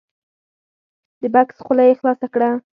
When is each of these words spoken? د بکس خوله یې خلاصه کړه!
د 1.21 1.23
بکس 1.33 1.57
خوله 1.65 1.83
یې 1.87 1.93
خلاصه 1.99 2.27
کړه! 2.33 2.49